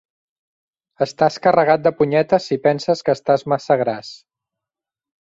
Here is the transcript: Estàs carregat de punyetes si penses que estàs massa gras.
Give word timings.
Estàs 1.07 1.37
carregat 1.43 1.85
de 1.89 1.93
punyetes 2.01 2.49
si 2.51 2.59
penses 2.67 3.07
que 3.11 3.17
estàs 3.19 3.49
massa 3.55 3.81
gras. 3.87 4.15